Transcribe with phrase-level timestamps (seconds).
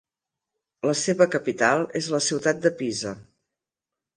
[0.89, 3.17] La seva capital és la ciutat de Pisa.